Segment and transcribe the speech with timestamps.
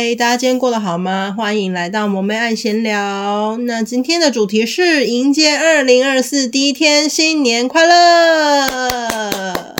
[0.00, 1.34] 嗨，大家今天过得好吗？
[1.36, 3.56] 欢迎来到萌妹爱闲聊。
[3.62, 9.76] 那今天的主题是迎接二零二四第一天，新年快乐！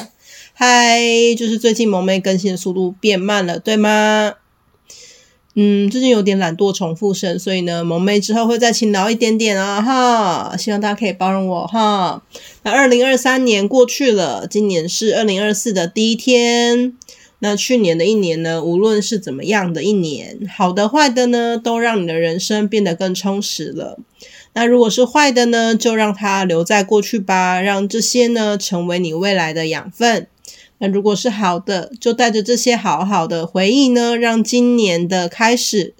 [0.54, 1.00] 嗨，
[1.38, 4.34] 就是最近萌妹更新的速度变慢了，对吗？
[5.54, 10.56] 嗯，最近有点懒惰重复声，所以呢，萌妹之后会再勤劳一点点啊，哈！
[10.56, 12.24] 希望大家可以包容我哈。
[12.64, 16.94] 那二零二三年过去了，今年是二零二四的第一天。
[17.40, 23.98] 那去年的一年呢，无论是怎么样的一年，好的坏的呢，都让你的人生变得更充实了。
[24.54, 30.26] 那如果是坏的呢，就让它留在过去吧，让这些呢成为你未来的养分。
[30.78, 35.94] 那如果是好的，就带着这些好好的回忆呢，让今年的开始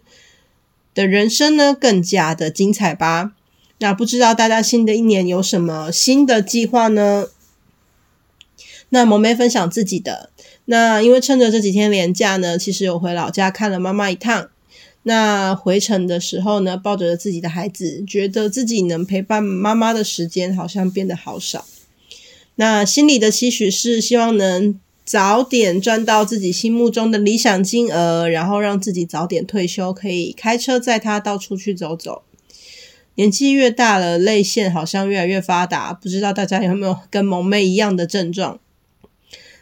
[0.95, 3.33] 的人生呢更加的精彩吧。
[3.78, 7.27] 那不知道大家新的一年有什么新的计划呢？
[8.91, 10.31] 那萌妹分享自己的。
[10.64, 14.48] 那因为趁着这几天连假呢，其实有回老家看了妈妈一趟。
[15.05, 21.64] 那回程的时候呢，抱着自己的孩子，觉得自己能陪伴妈妈的时间好像变得好少。
[22.56, 32.23] 那心里的期许是希望能早点赚到自己心目中的理想金额，然后让自己早点退休，可以开车载他到处去走走。
[33.14, 38.61] 年纪越大了，泪腺好像越来越发达，不知道大家有没有跟萌妹一样的症状？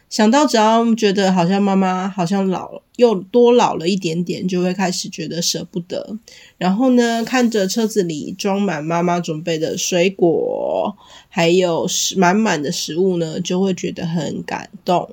[0.09, 6.17] 想到只要觉得好像妈妈好像老，又多老了一点点，就会开始觉得舍不得。
[6.57, 10.95] 然后呢，看着车子里装满妈妈准备的水果，
[11.27, 15.09] 还有满满的食物呢，就会觉得很感动。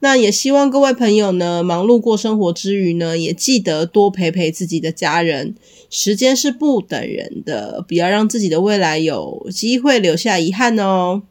[0.00, 5.54] 那也希望各位朋友呢，忙碌过生活之余呢，也记得多陪陪自己的家人。
[5.88, 11.22] 时间是不等人的，不要让自己的未来有机会留下遗憾哦。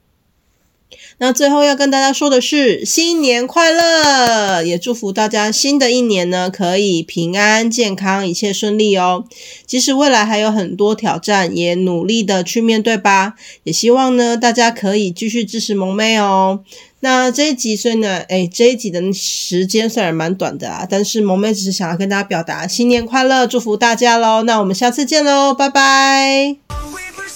[1.19, 4.63] 那最后要跟大家说的是，新年快乐！
[4.63, 9.25] 也祝福大家新的一年呢，可以平安健康，一切顺利哦。
[9.65, 13.35] 即使未来还有很多挑战，也努力的去面对吧。
[13.63, 16.59] 也希望呢，大家可以继续支持萌妹哦。
[16.99, 24.43] 那这一集虽然呢，诶，这一集的时间虽然蛮短的啊，但是萌妹只是想要跟大家表达新年快乐，祝福大家喽。
[24.43, 26.82] 那我们下次见喽，拜拜。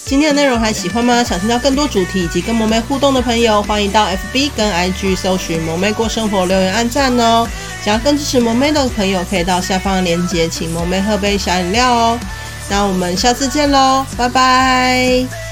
[0.08, 1.22] 今天的内容还喜欢吗？
[1.22, 7.46] 想听到更多主题以及跟萌妹互动的朋友，欢迎到 FB 跟 IG 搜寻“萌妹过生活”留言按赞哦。
[7.84, 12.20] 想要更支持萌妹的朋友，可以到下方的链接，请萌妹喝杯小饮料哦。
[12.70, 15.47] 那我们下次见喽，拜拜。